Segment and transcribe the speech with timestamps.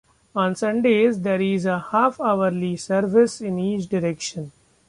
[0.35, 4.51] On Sundays there is a half-hourly service in each direction.